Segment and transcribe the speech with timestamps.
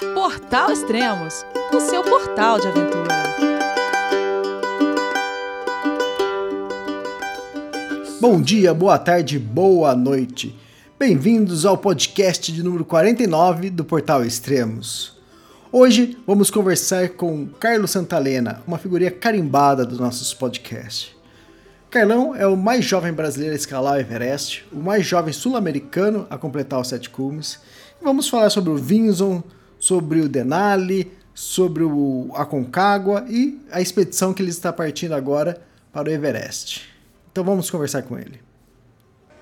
[0.00, 1.44] Portal Extremos,
[1.74, 3.22] o seu portal de aventura.
[8.18, 10.58] Bom dia, boa tarde, boa noite.
[10.98, 15.18] Bem-vindos ao podcast de número 49 do Portal Extremos.
[15.70, 21.14] Hoje vamos conversar com Carlos Santalena, uma figurinha carimbada dos nossos podcasts.
[21.90, 26.38] Carlão é o mais jovem brasileiro a escalar o Everest, o mais jovem sul-americano a
[26.38, 27.60] completar os sete cumes.
[28.00, 29.42] Vamos falar sobre o Vinson,
[29.80, 36.08] sobre o Denali, sobre o Aconcagua e a expedição que ele está partindo agora para
[36.08, 36.82] o Everest.
[37.32, 38.38] Então vamos conversar com ele.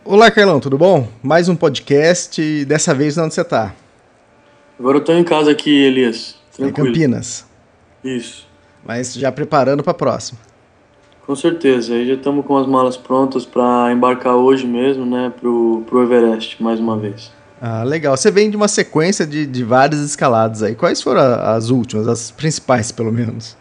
[0.05, 1.09] Olá, Carlão, tudo bom?
[1.23, 3.75] Mais um podcast dessa vez onde você está?
[4.79, 6.37] Agora eu tô em casa aqui, Elias.
[6.57, 6.89] Tranquilo.
[6.89, 7.45] Em Campinas.
[8.03, 8.47] Isso.
[8.87, 10.39] Mas já preparando para a próxima.
[11.27, 11.93] Com certeza.
[11.93, 16.63] Aí já estamos com as malas prontas para embarcar hoje mesmo, né, pro, pro Everest,
[16.63, 17.31] mais uma vez.
[17.61, 18.17] Ah, legal.
[18.17, 20.75] Você vem de uma sequência de, de várias escaladas aí.
[20.75, 23.57] Quais foram as últimas, as principais, pelo menos?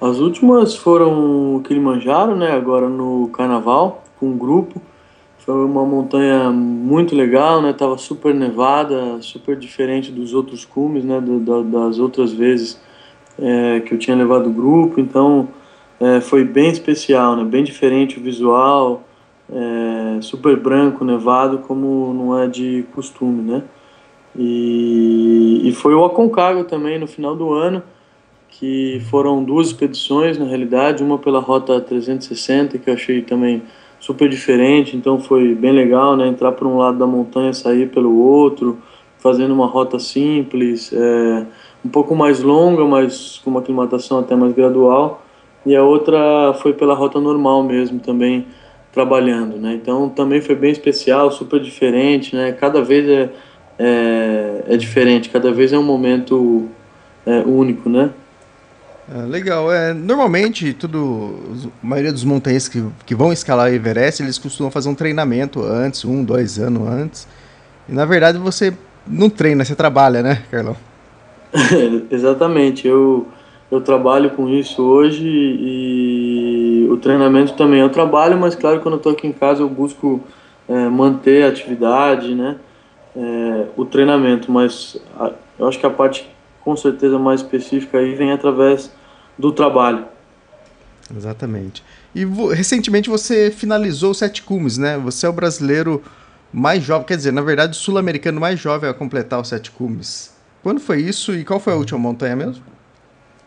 [0.00, 4.80] As últimas foram o Kilimanjaro, né, agora no Carnaval, com um grupo.
[5.38, 7.74] Foi uma montanha muito legal, né?
[7.74, 11.22] Tava super nevada, super diferente dos outros cumes, né?
[11.66, 12.80] das outras vezes
[13.38, 14.98] é, que eu tinha levado o grupo.
[14.98, 15.48] Então
[16.00, 17.44] é, foi bem especial, né?
[17.44, 19.02] Bem diferente o visual,
[19.52, 23.62] é, super branco, nevado, como não é de costume, né?
[24.36, 27.82] E, e foi o Aconcagua também no final do ano,
[28.48, 33.62] que foram duas expedições na realidade, uma pela rota 360 que eu achei também
[34.00, 36.26] super diferente, então foi bem legal, né?
[36.26, 38.78] Entrar por um lado da montanha, sair pelo outro,
[39.18, 41.46] fazendo uma rota simples, é,
[41.84, 45.22] um pouco mais longa, mas com uma aclimatação até mais gradual.
[45.64, 48.46] E a outra foi pela rota normal mesmo, também
[48.94, 49.74] trabalhando, né?
[49.74, 52.52] Então também foi bem especial, super diferente, né?
[52.52, 53.30] Cada vez é,
[53.78, 56.68] é, é diferente, cada vez é um momento
[57.26, 58.10] é, único, né?
[59.12, 59.70] É, legal.
[59.70, 61.38] É, normalmente, tudo,
[61.82, 65.62] a maioria dos montanhistas que, que vão escalar o Everest, eles costumam fazer um treinamento
[65.62, 67.28] antes, um, dois anos antes.
[67.88, 68.72] E na verdade você
[69.06, 70.76] não treina, você trabalha, né, Carlão?
[72.10, 72.88] Exatamente.
[72.88, 73.28] Eu,
[73.70, 76.43] eu trabalho com isso hoje e
[76.88, 77.80] o treinamento também.
[77.80, 80.20] Eu trabalho, mas claro, quando eu estou aqui em casa eu busco
[80.68, 82.56] é, manter a atividade, né?
[83.16, 86.28] É, o treinamento, mas a, eu acho que a parte
[86.60, 88.90] com certeza mais específica aí vem através
[89.38, 90.06] do trabalho.
[91.14, 91.84] Exatamente.
[92.14, 92.24] E
[92.54, 94.96] recentemente você finalizou o Sete Cumes, né?
[94.98, 96.02] Você é o brasileiro
[96.52, 100.32] mais jovem, quer dizer, na verdade, o sul-americano mais jovem a completar o Sete Cumes.
[100.62, 102.73] Quando foi isso e qual foi a última montanha mesmo?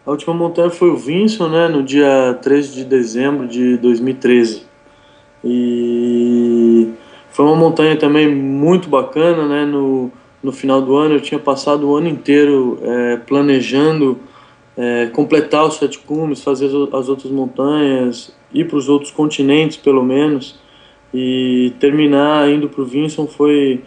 [0.07, 4.65] A última montanha foi o Vinson, né, no dia 13 de dezembro de 2013.
[5.43, 6.93] E
[7.29, 10.09] foi uma montanha também muito bacana, né, no,
[10.41, 11.15] no final do ano.
[11.15, 14.17] Eu tinha passado o ano inteiro é, planejando
[14.77, 20.01] é, completar os sete cumes, fazer as outras montanhas, ir para os outros continentes pelo
[20.01, 20.57] menos.
[21.13, 23.83] E terminar indo para o Vinson foi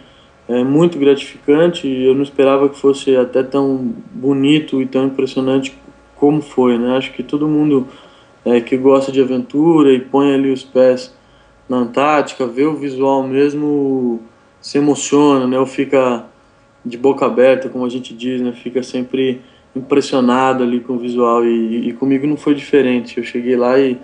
[0.46, 1.88] é, muito gratificante.
[1.88, 5.80] Eu não esperava que fosse até tão bonito e tão impressionante
[6.20, 6.78] como foi.
[6.78, 6.96] Né?
[6.96, 7.88] Acho que todo mundo
[8.44, 11.12] é, que gosta de aventura e põe ali os pés
[11.66, 14.20] na Antártica, vê o visual mesmo,
[14.60, 15.58] se emociona, né?
[15.58, 16.26] ou fica
[16.84, 18.52] de boca aberta, como a gente diz, né?
[18.52, 19.40] Fica sempre
[19.76, 23.18] impressionado ali com o visual e, e comigo não foi diferente.
[23.18, 23.98] Eu cheguei lá e,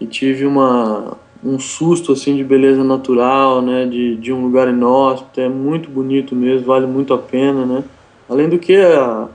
[0.00, 3.86] e, tive uma um susto assim de beleza natural, né?
[3.86, 7.84] De, de um lugar inóspito, é muito bonito mesmo, vale muito a pena, né?
[8.28, 9.28] Além do que a,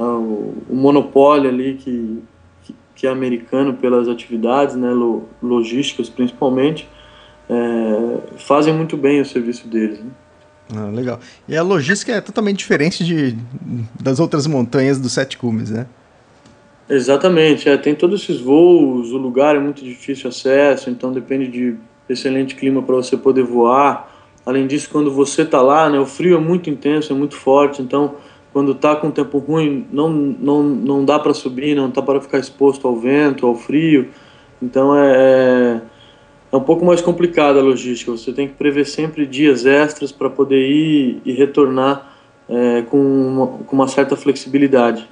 [0.00, 2.22] o, o, monopólio ali que,
[2.62, 4.90] que, que, é americano pelas atividades, né?
[4.90, 6.88] Lo, logísticas principalmente,
[7.48, 9.98] é, fazem muito bem o serviço deles.
[10.00, 10.10] Né?
[10.74, 11.20] Ah, legal.
[11.46, 13.36] E a logística é totalmente diferente de,
[14.00, 15.86] das outras montanhas dos Sete Cumes, né?
[16.88, 21.76] Exatamente, é, tem todos esses voos, o lugar é muito difícil acesso, então depende de
[22.08, 24.10] excelente clima para você poder voar.
[24.44, 27.80] Além disso, quando você está lá, né, o frio é muito intenso, é muito forte,
[27.80, 28.16] então
[28.52, 32.38] quando está com tempo ruim, não, não, não dá para subir, não dá para ficar
[32.38, 34.08] exposto ao vento, ao frio.
[34.60, 35.80] Então é, é
[36.52, 38.12] é um pouco mais complicada a logística.
[38.12, 42.14] Você tem que prever sempre dias extras para poder ir e retornar
[42.46, 45.08] é, com, uma, com uma certa flexibilidade.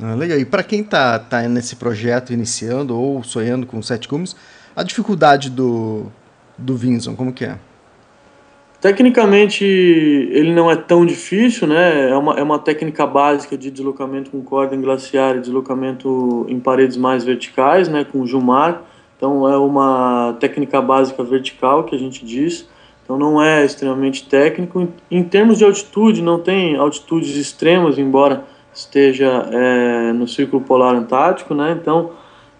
[0.00, 0.38] Ah, legal.
[0.38, 4.36] E para quem está tá nesse projeto iniciando ou sonhando com sete cumes,
[4.76, 6.06] a dificuldade do,
[6.56, 7.58] do Vinson, como que é?
[8.84, 12.10] Tecnicamente, ele não é tão difícil, né?
[12.10, 16.60] É uma, é uma técnica básica de deslocamento com corda em glaciar e deslocamento em
[16.60, 18.04] paredes mais verticais, né?
[18.04, 18.82] Com Jumar.
[19.16, 22.68] Então é uma técnica básica vertical que a gente diz,
[23.02, 24.86] Então não é extremamente técnico.
[25.10, 28.44] Em termos de altitude, não tem altitudes extremas, embora
[28.74, 31.74] esteja é, no Círculo Polar Antártico, né?
[31.80, 32.10] Então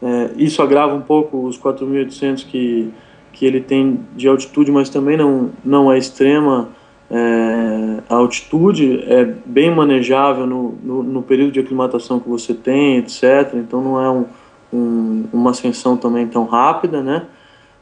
[0.03, 2.91] é, isso agrava um pouco os 4.800 que,
[3.35, 6.69] que ele tem de altitude, mas também não, não é extrema
[7.11, 12.99] é, a altitude, é bem manejável no, no, no, período de aclimatação que você tem,
[12.99, 13.55] etc.
[13.55, 14.25] Então não é um,
[14.73, 17.27] um, uma ascensão também tão rápida, né?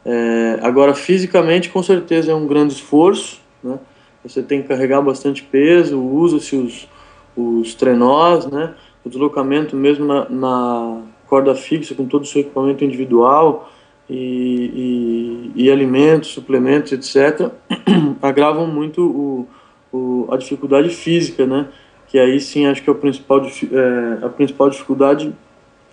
[0.05, 3.79] É, agora, fisicamente, com certeza é um grande esforço, né?
[4.25, 6.89] Você tem que carregar bastante peso, usa-se os,
[7.37, 8.75] os trenós, né?
[9.05, 13.71] O deslocamento mesmo na, na, corda fixa, com todo o seu equipamento individual
[14.09, 17.51] e, e, e alimentos, suplementos, etc.,
[18.21, 19.49] agravam muito o,
[19.93, 21.69] o, a dificuldade física, né?
[22.09, 25.33] Que aí sim acho que é, o principal, é a principal dificuldade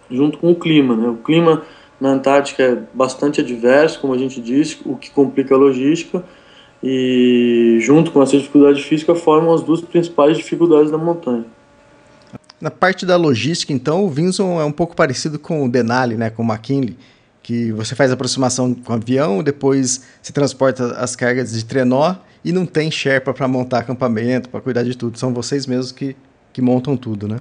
[0.09, 1.07] junto com o clima, né?
[1.07, 1.63] O clima
[1.99, 6.23] na Antártica é bastante adverso, como a gente disse, o que complica a logística
[6.81, 11.45] e junto com essa dificuldade física formam as duas principais dificuldades da montanha.
[12.59, 16.29] Na parte da logística, então, o Vinson é um pouco parecido com o Denali, né,
[16.29, 16.97] com o McKinley,
[17.49, 22.13] que você faz aproximação com o avião, depois se transporta as cargas de trenó
[22.45, 25.17] e não tem Sherpa para montar acampamento, para cuidar de tudo.
[25.17, 26.15] São vocês mesmos que,
[26.53, 27.39] que montam tudo, né?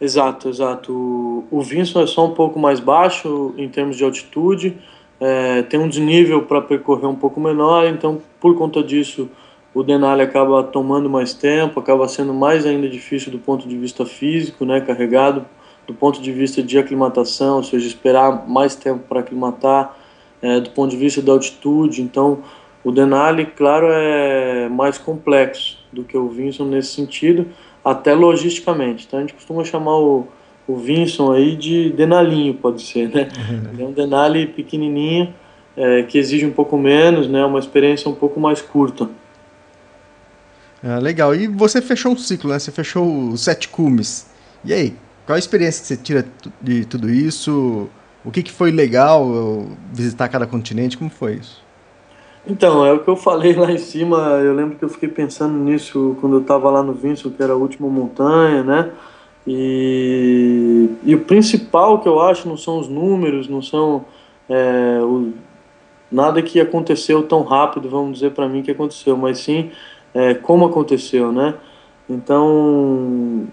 [0.00, 0.92] Exato, exato.
[0.92, 4.78] O, o Vinson é só um pouco mais baixo em termos de altitude,
[5.18, 9.28] é, tem um desnível para percorrer um pouco menor, então por conta disso
[9.74, 14.06] o Denali acaba tomando mais tempo, acaba sendo mais ainda difícil do ponto de vista
[14.06, 15.44] físico, né, carregado,
[15.90, 19.96] do ponto de vista de aclimatação, ou seja, esperar mais tempo para aclimatar,
[20.40, 22.38] é, do ponto de vista da altitude, então
[22.84, 27.48] o Denali, claro, é mais complexo do que o Vinson nesse sentido,
[27.84, 29.04] até logisticamente.
[29.04, 30.28] Então a gente costuma chamar o,
[30.68, 33.28] o Vinson aí de Denalinho, pode ser, né?
[33.36, 33.70] Uhum.
[33.72, 35.34] Ele é um Denali pequenininho,
[35.76, 37.44] é, que exige um pouco menos, né?
[37.44, 39.10] Uma experiência um pouco mais curta.
[40.84, 41.34] Ah, legal.
[41.34, 42.60] E você fechou um ciclo, né?
[42.60, 44.30] Você fechou os sete cumes.
[44.64, 44.94] E aí,
[45.26, 46.26] qual a experiência que você tira
[46.60, 47.88] de tudo isso?
[48.24, 50.98] O que, que foi legal visitar cada continente?
[50.98, 51.62] Como foi isso?
[52.46, 54.16] Então, é o que eu falei lá em cima.
[54.42, 57.52] Eu lembro que eu fiquei pensando nisso quando eu estava lá no Vinson, que era
[57.52, 58.90] a última montanha, né?
[59.46, 64.04] E, e o principal que eu acho não são os números, não são
[64.48, 65.32] é, o,
[66.10, 69.70] nada que aconteceu tão rápido, vamos dizer para mim que aconteceu, mas sim
[70.12, 71.54] é, como aconteceu, né?
[72.08, 73.46] Então,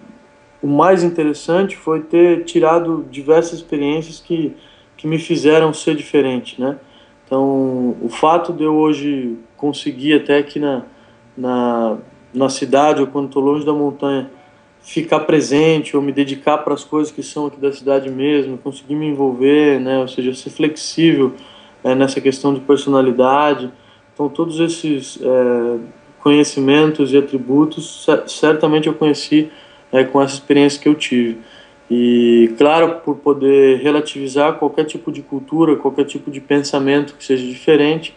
[0.62, 4.56] o mais interessante foi ter tirado diversas experiências que,
[4.96, 6.78] que me fizeram ser diferente, né?
[7.26, 10.84] Então, o fato de eu hoje conseguir até aqui na,
[11.38, 11.98] na,
[12.34, 14.30] na cidade ou quando estou longe da montanha
[14.82, 18.96] ficar presente ou me dedicar para as coisas que são aqui da cidade mesmo, conseguir
[18.96, 20.00] me envolver, né?
[20.00, 21.34] Ou seja, ser flexível
[21.84, 23.70] é, nessa questão de personalidade.
[24.14, 25.80] Então, todos esses é,
[26.20, 29.52] conhecimentos e atributos certamente eu conheci
[29.98, 31.40] é, com essa experiência que eu tive.
[31.90, 37.46] E, claro, por poder relativizar qualquer tipo de cultura, qualquer tipo de pensamento que seja
[37.48, 38.14] diferente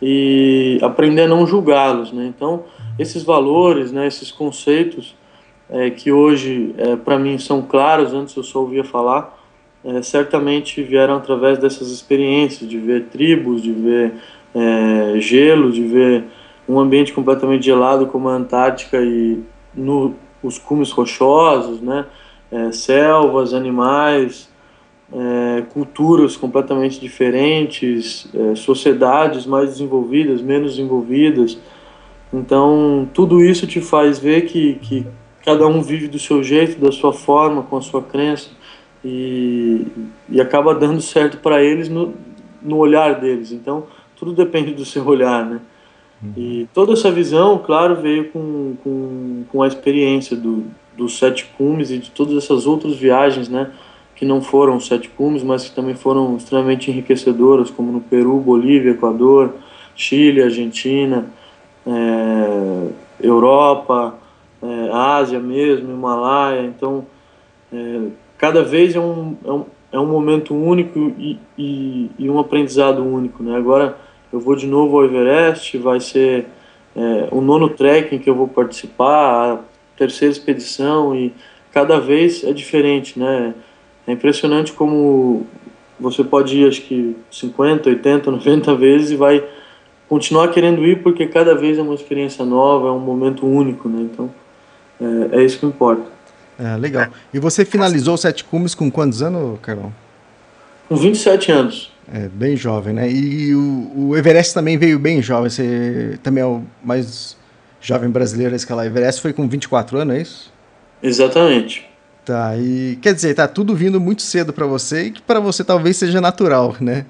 [0.00, 2.12] e aprender a não julgá-los.
[2.12, 2.26] Né?
[2.26, 2.64] Então,
[2.98, 5.16] esses valores, né, esses conceitos
[5.70, 9.36] é, que hoje, é, para mim, são claros, antes eu só ouvia falar,
[9.82, 14.12] é, certamente vieram através dessas experiências, de ver tribos, de ver
[14.54, 16.24] é, gelo, de ver
[16.68, 19.42] um ambiente completamente gelado como a Antártica e
[19.74, 20.14] no,
[20.46, 22.06] os cumes rochosos, né?
[22.50, 24.48] é, selvas, animais,
[25.12, 31.58] é, culturas completamente diferentes, é, sociedades mais desenvolvidas, menos desenvolvidas.
[32.32, 35.06] Então, tudo isso te faz ver que, que
[35.44, 38.50] cada um vive do seu jeito, da sua forma, com a sua crença,
[39.04, 39.86] e,
[40.28, 42.14] e acaba dando certo para eles no,
[42.60, 43.52] no olhar deles.
[43.52, 43.86] Então,
[44.16, 45.60] tudo depende do seu olhar, né?
[46.36, 50.64] E toda essa visão, claro, veio com, com, com a experiência do,
[50.96, 53.70] dos sete cumes e de todas essas outras viagens, né,
[54.14, 58.92] que não foram sete cumes, mas que também foram extremamente enriquecedoras, como no Peru, Bolívia,
[58.92, 59.54] Equador,
[59.94, 61.26] Chile, Argentina,
[61.86, 62.88] é,
[63.20, 64.14] Europa,
[64.62, 66.62] é, Ásia mesmo, Himalaia.
[66.62, 67.06] Então,
[67.72, 68.00] é,
[68.38, 73.04] cada vez é um, é um, é um momento único e, e, e, um aprendizado
[73.04, 73.42] único.
[73.42, 73.56] Né?
[73.56, 73.98] Agora
[74.36, 76.46] eu vou de novo ao Everest, vai ser
[76.94, 79.64] é, o nono trekking que eu vou participar,
[79.96, 81.32] terceira expedição e
[81.72, 83.54] cada vez é diferente, né?
[84.06, 85.46] É impressionante como
[85.98, 89.42] você pode ir, acho que 50, 80, 90 vezes e vai
[90.06, 94.02] continuar querendo ir porque cada vez é uma experiência nova, é um momento único, né?
[94.02, 94.30] Então,
[95.32, 96.04] é, é isso que importa.
[96.58, 97.08] É, legal.
[97.32, 99.92] E você finalizou o Sete Cumes com quantos anos, Carol?
[100.88, 101.95] Com 27 anos.
[102.12, 103.10] É, bem jovem, né?
[103.10, 105.50] E o, o, Everest também veio bem jovem.
[105.50, 107.36] Você também é o mais
[107.80, 109.20] jovem brasileiro a escalar Everest.
[109.20, 110.52] Foi com 24 anos, é isso?
[111.02, 111.86] Exatamente.
[112.24, 115.62] Tá, e quer dizer, tá tudo vindo muito cedo para você e que para você
[115.62, 117.06] talvez seja natural, né?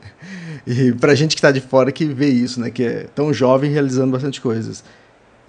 [0.66, 2.70] E pra gente que tá de fora que vê isso, né?
[2.70, 4.82] Que é tão jovem realizando bastante coisas.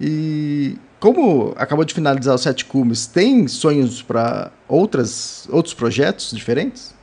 [0.00, 6.94] E como acabou de finalizar os Sete Cumes, tem sonhos para outras outros projetos diferentes?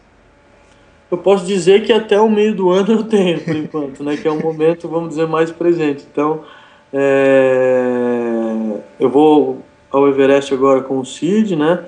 [1.10, 4.18] Eu posso dizer que até o meio do ano eu tenho, por enquanto, né?
[4.18, 6.06] Que é um momento, vamos dizer, mais presente.
[6.12, 6.44] Então,
[6.92, 8.52] é...
[9.00, 11.86] eu vou ao Everest agora com o Cid, né?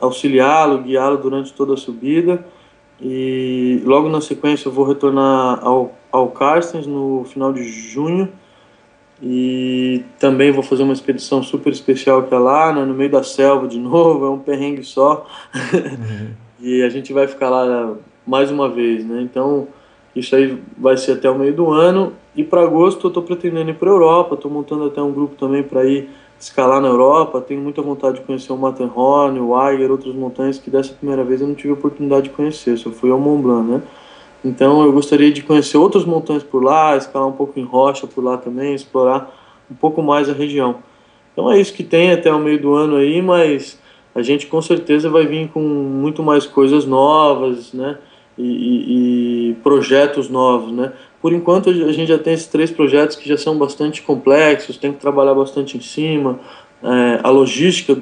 [0.00, 2.44] auxiliá-lo, guiá-lo durante toda a subida.
[3.00, 8.28] E logo na sequência eu vou retornar ao, ao Carstens no final de junho.
[9.20, 13.22] E também vou fazer uma expedição super especial que é lá, né, no meio da
[13.22, 15.26] selva de novo, é um perrengue só.
[15.74, 16.30] Uhum.
[16.60, 17.94] e a gente vai ficar lá
[18.28, 19.22] mais uma vez, né?
[19.22, 19.68] Então,
[20.14, 22.12] isso aí vai ser até o meio do ano.
[22.36, 25.34] E para agosto eu estou pretendendo ir para a Europa, estou montando até um grupo
[25.34, 29.90] também para ir escalar na Europa, tenho muita vontade de conhecer o Matterhorn, o Eiger,
[29.90, 33.10] outras montanhas que dessa primeira vez eu não tive a oportunidade de conhecer, só fui
[33.10, 33.82] ao Mont Blanc, né?
[34.44, 38.22] Então eu gostaria de conhecer outras montanhas por lá, escalar um pouco em rocha por
[38.22, 39.34] lá também, explorar
[39.68, 40.76] um pouco mais a região.
[41.32, 43.80] Então é isso que tem até o meio do ano aí, mas
[44.14, 47.98] a gente com certeza vai vir com muito mais coisas novas, né?
[48.38, 50.92] E, e, projetos novos, né?
[51.20, 54.92] Por enquanto, a gente já tem esses três projetos que já são bastante complexos, tem
[54.92, 56.38] que trabalhar bastante em cima.
[56.80, 58.00] É, a logística,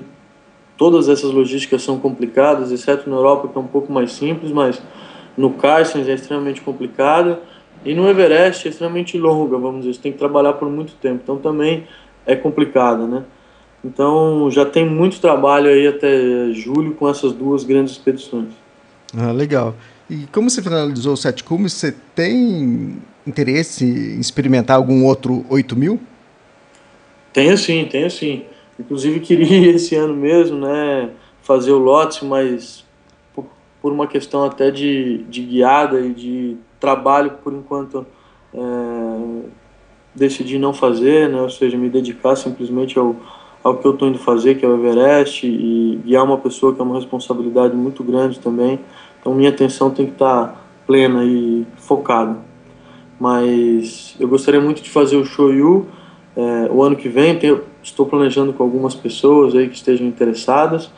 [0.76, 4.83] todas essas logísticas são complicadas, exceto na Europa, que é um pouco mais simples, mas
[5.37, 7.40] no Carstens é extremamente complicada.
[7.85, 11.21] E no Everest é extremamente longa, vamos dizer, você tem que trabalhar por muito tempo,
[11.23, 11.85] então também
[12.26, 13.25] é complicada, né?
[13.85, 18.49] Então já tem muito trabalho aí até julho com essas duas grandes expedições.
[19.16, 19.75] Ah, legal.
[20.08, 22.96] E como você finalizou o Sete Cumes, você tem
[23.26, 25.98] interesse em experimentar algum outro 8000?
[27.32, 28.44] Tenho sim, tenho sim.
[28.78, 31.10] Inclusive queria esse ano mesmo, né,
[31.42, 32.84] fazer o lote, mas
[33.34, 33.46] por,
[33.82, 38.06] por uma questão até de, de guiada e de trabalho, por enquanto
[38.54, 38.58] é,
[40.14, 43.16] decidi não fazer, né, ou seja, me dedicar simplesmente ao,
[43.62, 46.80] ao que eu estou indo fazer, que é o Everest, e guiar uma pessoa que
[46.80, 48.78] é uma responsabilidade muito grande também.
[49.26, 50.54] Então minha atenção tem que estar tá
[50.87, 52.37] plena e focada.
[53.18, 55.88] Mas eu gostaria muito de fazer o Shoyu
[56.37, 57.37] é, o ano que vem.
[57.37, 60.92] Tenho, estou planejando com algumas pessoas aí que estejam interessadas,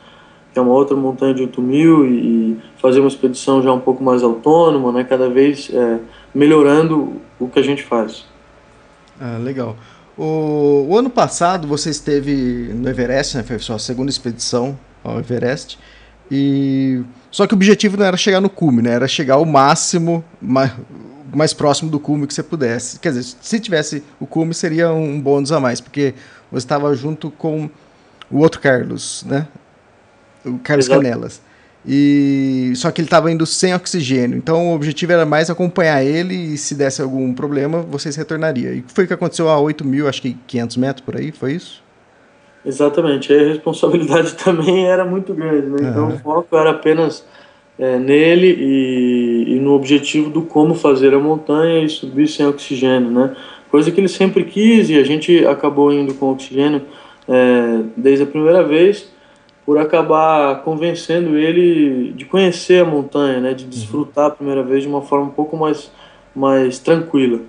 [0.53, 4.03] que é uma outra montanha de 8 mil e, fazer uma expedição já um pouco
[4.03, 5.03] mais autônoma, né?
[5.03, 5.99] Cada vez é,
[6.31, 8.25] melhorando o que a gente faz.
[9.19, 9.75] Ah, legal.
[10.15, 13.41] O, o, ano passado você esteve no Everest, né?
[13.41, 15.79] Foi a sua segunda expedição ao Everest.
[16.31, 18.91] E só que o objetivo não era chegar no cume, né?
[18.91, 20.71] Era chegar ao máximo mais,
[21.33, 22.99] mais próximo do cume que você pudesse.
[22.99, 26.13] Quer dizer, se tivesse o cume seria um bônus a mais, porque
[26.51, 27.69] você estava junto com
[28.29, 29.47] o outro Carlos, né?
[30.45, 31.01] O Carlos Exato.
[31.01, 31.41] Canelas.
[31.85, 34.37] E só que ele estava indo sem oxigênio.
[34.37, 38.73] Então o objetivo era mais acompanhar ele e se desse algum problema, vocês retornaria.
[38.73, 41.53] E foi o que aconteceu a 8 mil, acho que 500 metros por aí, foi
[41.53, 41.81] isso?
[42.65, 45.89] Exatamente, a responsabilidade também era muito grande, né?
[45.89, 47.25] Então o foco era apenas
[47.77, 53.09] é, nele e, e, no objetivo do como fazer a montanha e subir sem oxigênio,
[53.09, 53.35] né?
[53.71, 56.81] Coisa que ele sempre quis e a gente acabou indo com oxigênio
[57.27, 59.09] é, desde a primeira vez
[59.65, 63.53] por acabar convencendo ele de conhecer a montanha, né?
[63.53, 65.91] De desfrutar a primeira vez de uma forma um pouco mais,
[66.35, 67.39] mais tranquila.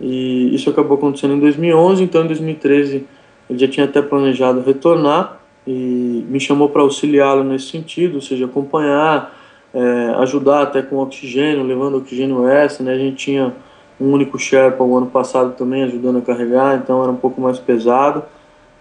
[0.00, 3.06] E isso acabou acontecendo em 2011, então em 2013
[3.50, 8.44] ele já tinha até planejado retornar e me chamou para auxiliá-lo nesse sentido, ou seja,
[8.44, 9.36] acompanhar,
[9.74, 12.84] é, ajudar até com oxigênio, levando oxigênio extra.
[12.84, 12.92] Né?
[12.92, 13.52] A gente tinha
[14.00, 17.58] um único Sherpa o ano passado também ajudando a carregar, então era um pouco mais
[17.58, 18.22] pesado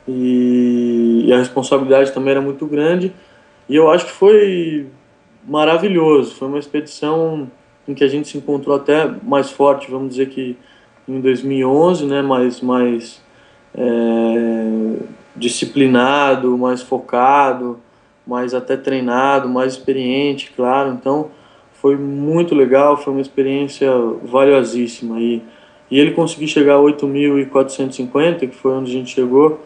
[0.07, 3.11] e, e a responsabilidade também era muito grande.
[3.67, 4.85] E eu acho que foi
[5.47, 7.49] maravilhoso, foi uma expedição
[7.87, 10.55] em que a gente se encontrou até mais forte, vamos dizer que
[11.07, 13.19] em 2011, né, mais, mais
[13.79, 14.97] é,
[15.35, 17.79] disciplinado, mais focado,
[18.27, 20.91] mais até treinado, mais experiente, claro.
[20.91, 21.31] Então
[21.81, 23.89] foi muito legal, foi uma experiência
[24.23, 25.19] valiosíssima.
[25.19, 25.41] E,
[25.89, 29.61] e ele conseguir chegar a 8.450, que foi onde a gente chegou,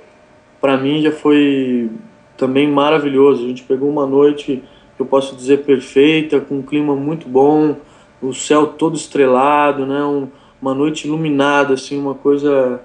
[0.62, 1.89] para mim já foi
[2.38, 3.43] também maravilhoso.
[3.43, 4.63] A gente pegou uma noite,
[4.96, 7.75] que eu posso dizer, perfeita, com um clima muito bom,
[8.22, 10.03] o céu todo estrelado, né?
[10.05, 10.29] Um,
[10.62, 12.79] uma noite iluminada, assim, uma coisa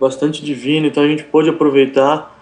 [0.00, 2.34] bastante divino, então a gente pôde aproveitar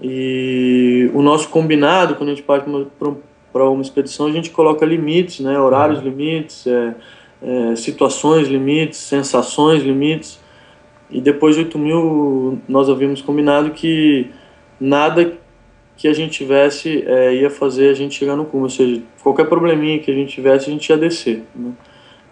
[0.00, 5.58] e o nosso combinado quando a gente parte uma expedição a gente coloca limites, né,
[5.58, 6.94] horários limites, é,
[7.42, 10.38] é, situações limites, sensações limites.
[11.10, 14.30] E depois de 8 mil nós havíamos combinado que
[14.78, 15.38] nada
[15.96, 19.48] que a gente tivesse é, ia fazer a gente chegar no cume, ou seja, qualquer
[19.48, 21.72] probleminha que a gente tivesse a gente ia descer, né?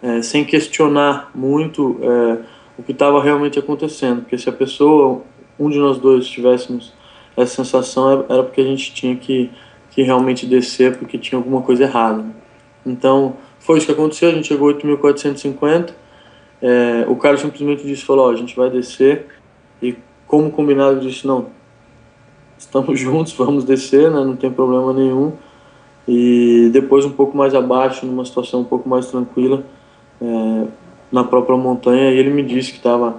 [0.03, 2.37] é, sem questionar muito é,
[2.77, 5.21] o que estava realmente acontecendo, porque se a pessoa,
[5.59, 6.93] um de nós dois tivéssemos
[7.37, 9.49] essa sensação era porque a gente tinha que,
[9.91, 12.25] que realmente descer porque tinha alguma coisa errada.
[12.85, 15.91] Então foi isso que aconteceu, a gente chegou a 8.450,
[16.61, 19.27] é, o cara simplesmente disse, falou, a gente vai descer
[19.81, 19.95] e
[20.27, 21.47] como combinado disse, não,
[22.57, 25.33] estamos juntos, vamos descer, né, não tem problema nenhum.
[26.07, 29.63] E depois um pouco mais abaixo, numa situação um pouco mais tranquila,
[30.21, 30.67] é,
[31.15, 33.15] na própria montanha, e ele me disse que estava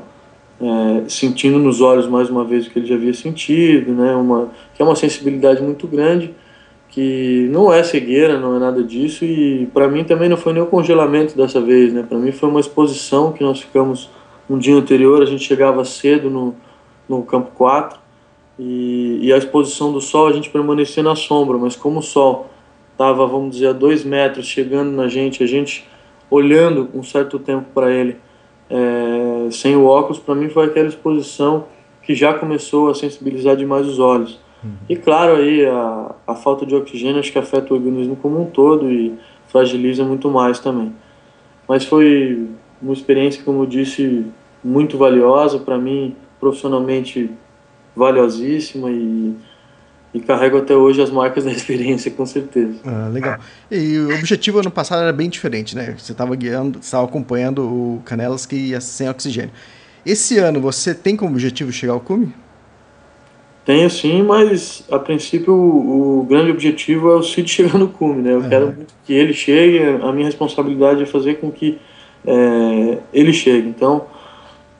[0.60, 4.50] é, sentindo nos olhos mais uma vez o que ele já havia sentido, né, uma,
[4.74, 6.34] que é uma sensibilidade muito grande,
[6.90, 10.62] que não é cegueira, não é nada disso, e para mim também não foi nem
[10.62, 14.10] o congelamento dessa vez, né, para mim foi uma exposição que nós ficamos
[14.48, 16.54] um dia anterior, a gente chegava cedo no,
[17.08, 17.98] no campo 4,
[18.58, 22.50] e, e a exposição do sol a gente permanecia na sombra, mas como o sol
[22.92, 25.86] estava, vamos dizer, a dois metros chegando na gente, a gente
[26.30, 28.16] olhando um certo tempo para ele,
[28.68, 31.66] é, sem o óculos, para mim foi aquela exposição
[32.02, 34.40] que já começou a sensibilizar demais os olhos.
[34.62, 34.71] Uhum.
[34.88, 38.47] E claro, aí a, a falta de oxigênio acho que afeta o organismo como um
[38.47, 39.14] todo e
[39.49, 40.92] fragiliza muito mais também.
[41.68, 42.49] Mas foi
[42.80, 44.26] uma experiência, como eu disse,
[44.62, 47.30] muito valiosa para mim, profissionalmente
[47.95, 49.35] valiosíssima e
[50.14, 52.75] e carrego até hoje as marcas da experiência, com certeza.
[52.84, 53.38] Ah, legal.
[53.70, 55.94] E o objetivo ano passado era bem diferente, né?
[55.98, 59.52] Você estava guiando, estava acompanhando o Canelas que ia sem oxigênio.
[60.04, 62.32] Esse ano você tem como objetivo chegar ao cume?
[63.66, 68.22] Tenho sim, mas a princípio o, o grande objetivo é o Cid chegar no cume,
[68.22, 68.34] né?
[68.34, 71.78] Eu quero que ele chegue, a minha responsabilidade é fazer com que
[72.25, 73.68] é, ele chegue.
[73.68, 74.06] Então,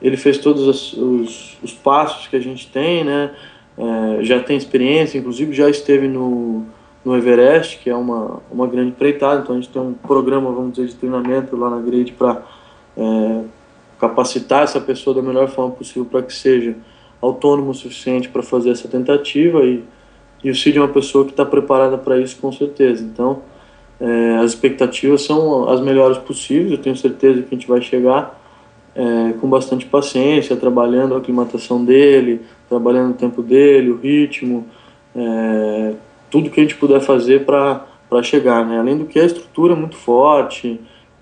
[0.01, 3.31] ele fez todos os, os, os passos que a gente tem, né?
[3.77, 6.65] É, já tem experiência, inclusive já esteve no,
[7.05, 10.73] no Everest, que é uma, uma grande empreitada, então a gente tem um programa, vamos
[10.73, 12.41] dizer, de treinamento lá na Grade para
[12.97, 13.41] é,
[13.99, 16.75] capacitar essa pessoa da melhor forma possível para que seja
[17.21, 19.83] autônomo o suficiente para fazer essa tentativa e,
[20.43, 23.03] e o Cid é uma pessoa que está preparada para isso com certeza.
[23.03, 23.41] Então,
[23.99, 28.39] é, as expectativas são as melhores possíveis, eu tenho certeza que a gente vai chegar
[28.95, 34.65] é, com bastante paciência, trabalhando a aclimatação dele, trabalhando o tempo dele, o ritmo,
[35.15, 35.93] é,
[36.29, 37.85] tudo que a gente puder fazer para
[38.23, 38.65] chegar.
[38.65, 38.79] Né?
[38.79, 40.79] Além do que a estrutura é muito forte,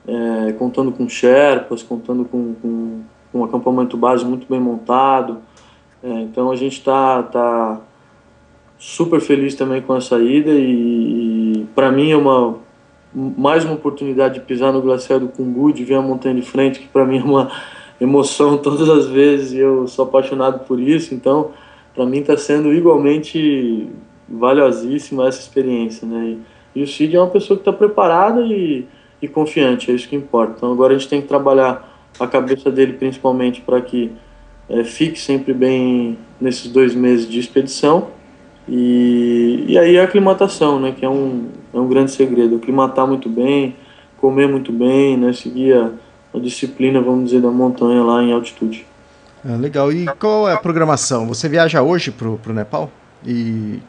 [0.08, 5.40] é, contando com Sherpas, contando com, com, com, um acampamento base muito bem montado.
[6.04, 7.82] É, então a gente está tá
[8.78, 12.64] super feliz também com a saída e, e para mim é uma
[13.16, 16.82] mais uma oportunidade de pisar no glaciar do Cumbu, de ver a montanha de frente,
[16.82, 17.50] que para mim é uma
[18.00, 21.52] emoção todas as vezes e eu sou apaixonado por isso, então
[21.94, 23.90] para mim está sendo igualmente
[24.28, 26.38] valiosíssima essa experiência, né?
[26.76, 28.86] E, e o Cid é uma pessoa que está preparada e,
[29.22, 30.56] e confiante, é isso que importa.
[30.58, 34.12] Então agora a gente tem que trabalhar a cabeça dele principalmente para que
[34.68, 38.10] é, fique sempre bem nesses dois meses de expedição
[38.68, 42.56] e, e aí a aclimatação, né, que é um, é um grande segredo.
[42.56, 43.76] Aclimatar muito bem,
[44.18, 45.92] comer muito bem, né, seguir a,
[46.36, 48.86] a disciplina, vamos dizer, da montanha lá em altitude.
[49.44, 49.92] Ah, legal.
[49.92, 51.28] E qual é a programação?
[51.28, 52.92] Você viaja hoje pro, pro Nepal?
[53.26, 53.80] E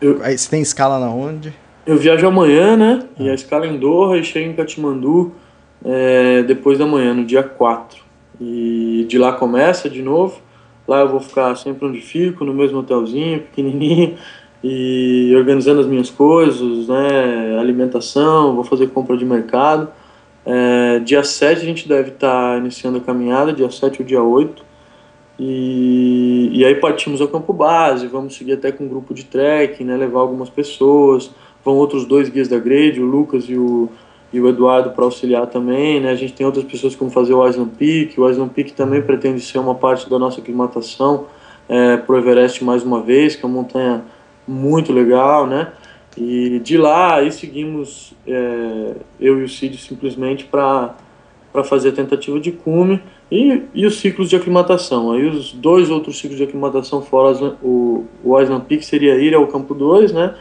[0.00, 1.52] eu, aí você tem escala na onde?
[1.86, 3.02] Eu viajo amanhã, né?
[3.18, 3.22] Ah.
[3.22, 5.32] E a escala é em Doha e chego em Katmandu
[5.84, 8.02] é, depois da manhã, no dia 4.
[8.40, 10.40] E de lá começa de novo.
[10.86, 14.16] Lá eu vou ficar sempre onde fico, no mesmo hotelzinho, pequenininho,
[14.62, 19.88] e organizando as minhas coisas, né, alimentação, vou fazer compra de mercado.
[20.44, 24.22] É, dia 7 a gente deve estar tá iniciando a caminhada, dia 7 ou dia
[24.22, 24.64] 8.
[25.38, 29.84] E, e aí partimos ao campo base, vamos seguir até com um grupo de trekking,
[29.84, 31.30] né, levar algumas pessoas.
[31.64, 33.88] Vão outros dois guias da grade, o Lucas e o,
[34.32, 36.10] e o Eduardo para auxiliar também, né?
[36.10, 39.40] A gente tem outras pessoas como fazer o Island Peak, o Island Peak também pretende
[39.40, 41.26] ser uma parte da nossa aclimatação
[41.68, 44.02] é, para o Everest mais uma vez, que é uma montanha
[44.46, 45.68] muito legal, né?
[46.16, 50.94] E de lá aí seguimos é, eu e o Cid simplesmente para
[51.64, 55.12] fazer a tentativa de cume e, e os ciclos de aclimatação.
[55.12, 59.46] Aí os dois outros ciclos de aclimatação fora o, o Island Peak seria ir ao
[59.46, 60.34] campo 2, né?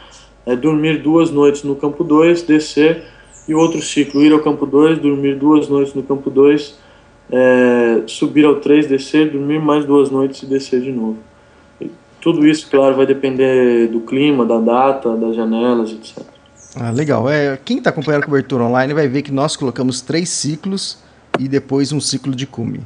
[0.45, 3.03] É, dormir duas noites no campo 2, descer
[3.47, 6.79] e outro ciclo, ir ao campo 2, dormir duas noites no campo 2,
[7.31, 11.17] é, subir ao 3, descer, dormir mais duas noites e descer de novo.
[12.21, 16.23] Tudo isso, claro, vai depender do clima, da data, das janelas, etc.
[16.75, 17.29] Ah, legal.
[17.29, 20.99] É, quem está acompanhando a cobertura online vai ver que nós colocamos três ciclos
[21.39, 22.81] e depois um ciclo de cume.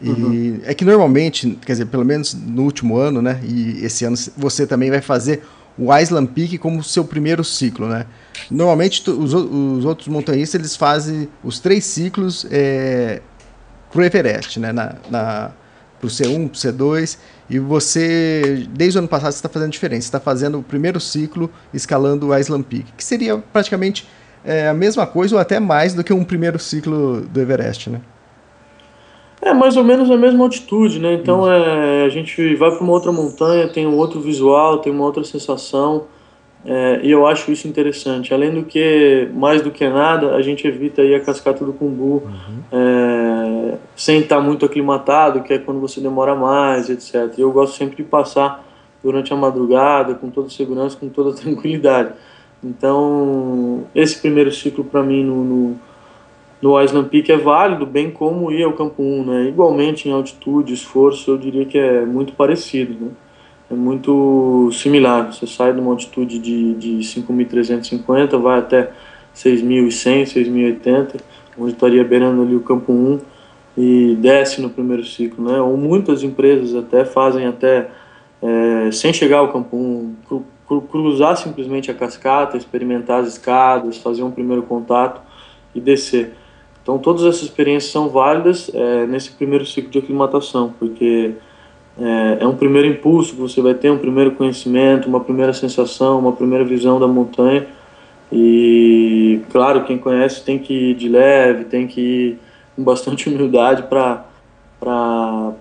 [0.00, 0.60] E uhum.
[0.64, 3.40] é que normalmente, quer dizer, pelo menos no último ano, né?
[3.42, 5.42] E esse ano você também vai fazer
[5.78, 8.06] o Island Peak como seu primeiro ciclo, né?
[8.50, 13.22] Normalmente os, os outros montanhistas eles fazem os três ciclos é,
[13.90, 14.72] pro Everest, né?
[14.72, 15.50] Na, na,
[16.00, 20.06] pro C1, pro C2 e você, desde o ano passado, está fazendo diferença.
[20.06, 24.06] Está fazendo o primeiro ciclo escalando o Island Peak, que seria praticamente
[24.44, 28.00] é, a mesma coisa ou até mais do que um primeiro ciclo do Everest, né?
[29.42, 31.14] É mais ou menos a mesma altitude, né?
[31.14, 35.04] Então é, a gente vai para uma outra montanha, tem um outro visual, tem uma
[35.04, 36.04] outra sensação.
[36.66, 38.32] É, e eu acho isso interessante.
[38.32, 42.22] Além do que, mais do que nada, a gente evita aí a cascata do Cumbu
[42.24, 42.62] uhum.
[42.72, 47.34] é, sem estar muito aclimatado, que é quando você demora mais, etc.
[47.36, 48.64] E eu gosto sempre de passar
[49.02, 52.12] durante a madrugada, com toda segurança, com toda tranquilidade.
[52.62, 55.80] Então, esse primeiro ciclo para mim no, no,
[56.62, 59.24] no Island Peak é válido, bem como ir ao Campo 1.
[59.24, 59.48] Né?
[59.48, 62.94] Igualmente em altitude, esforço, eu diria que é muito parecido.
[63.04, 63.10] Né?
[63.74, 65.32] É muito similar.
[65.32, 68.90] Você sai de uma altitude de, de 5.350, vai até
[69.34, 71.20] 6.100, 6.080,
[71.58, 73.20] onde estaria beirando ali o campo 1
[73.76, 75.44] e desce no primeiro ciclo.
[75.44, 75.60] Né?
[75.60, 77.90] Ou muitas empresas até fazem até,
[78.40, 83.98] é, sem chegar ao campo 1, cru, cru, cruzar simplesmente a cascata, experimentar as escadas,
[83.98, 85.20] fazer um primeiro contato
[85.74, 86.34] e descer.
[86.82, 91.34] Então todas essas experiências são válidas é, nesse primeiro ciclo de aclimatação, porque
[91.98, 96.18] é, é um primeiro impulso que você vai ter, um primeiro conhecimento, uma primeira sensação,
[96.18, 97.66] uma primeira visão da montanha.
[98.32, 102.38] E, claro, quem conhece tem que ir de leve, tem que ir
[102.74, 104.24] com bastante humildade para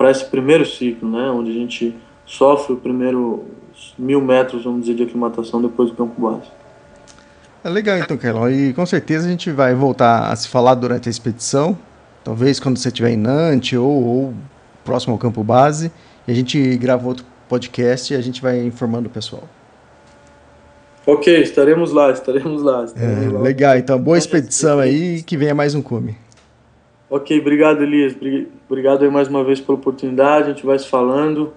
[0.09, 1.29] esse primeiro ciclo, né?
[1.29, 3.43] Onde a gente sofre o primeiro
[3.97, 6.49] mil metros, vamos dizer, de aclimatação depois do campo base.
[7.63, 8.49] É legal então, Kelon.
[8.49, 11.77] E com certeza a gente vai voltar a se falar durante a expedição.
[12.23, 14.33] Talvez quando você estiver em Nantes ou, ou
[14.83, 15.91] próximo ao campo base.
[16.27, 19.43] E a gente grava outro podcast e a gente vai informando o pessoal.
[21.05, 22.85] Ok, estaremos lá, estaremos lá.
[22.85, 23.41] Estaremos é, lá.
[23.41, 26.15] Legal, então boa expedição aí e que venha mais um cume.
[27.09, 28.15] Ok, obrigado Elias,
[28.67, 31.53] obrigado aí mais uma vez pela oportunidade, a gente vai se falando.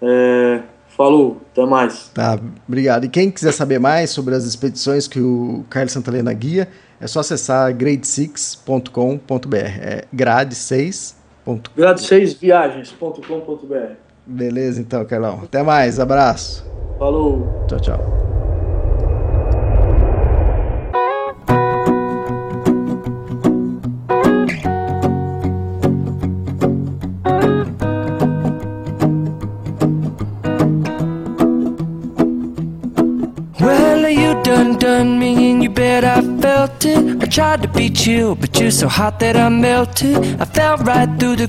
[0.00, 2.08] É, falou, até mais.
[2.08, 3.04] Tá, obrigado.
[3.04, 6.66] E quem quiser saber mais sobre as expedições que o Carlos Santalena guia,
[6.98, 9.54] é só acessar grade6.com.br.
[9.54, 11.14] É grade6.
[11.76, 15.40] Grade6viagens.com.br Beleza, então, Carlão.
[15.44, 16.66] Até mais, abraço.
[16.98, 17.64] Falou.
[17.68, 18.26] Tchau, tchau.
[34.44, 38.60] done done me and you bet I felt it I tried to be chill but
[38.60, 41.48] you're so hot that I melted I fell right through the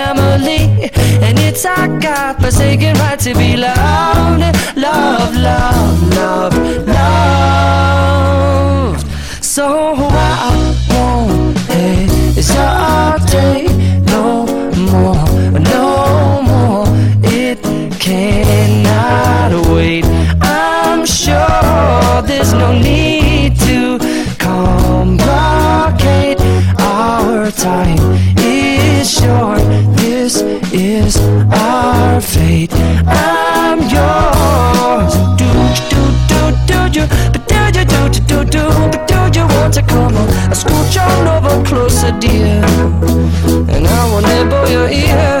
[0.81, 4.41] and it's our God-forsaken right to be loved,
[4.75, 6.55] love, love, love,
[6.87, 9.05] loved.
[9.43, 10.55] So I
[10.89, 13.69] won't hesitate
[14.07, 14.47] no
[14.89, 15.27] more,
[15.59, 16.87] no more.
[17.23, 17.61] It
[17.99, 20.05] cannot wait.
[20.41, 23.99] I'm sure there's no need to
[24.39, 26.39] complicate
[26.79, 27.99] our time
[28.37, 29.61] is short.
[30.31, 31.17] This is
[31.51, 32.71] our fate.
[33.05, 35.13] I'm yours.
[35.35, 35.51] Do
[35.91, 37.03] do do do do,
[37.49, 40.29] do do do do do, but do you want to come on?
[40.49, 42.63] I on over closer, dear,
[43.75, 45.40] and I will nibble your ear.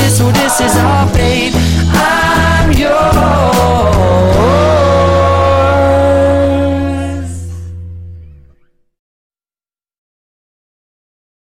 [0.00, 1.52] this, oh this is our fate.
[1.94, 4.69] I'm yours.